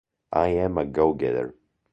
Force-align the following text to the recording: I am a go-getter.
I 0.33 0.47
am 0.47 0.79
a 0.79 0.85
go-getter. 0.87 1.53